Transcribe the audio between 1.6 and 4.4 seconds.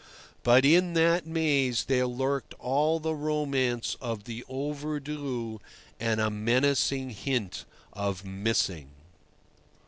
there lurked all the romance of